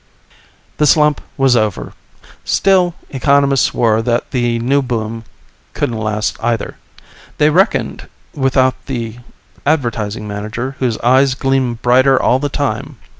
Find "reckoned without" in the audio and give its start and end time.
7.51-8.87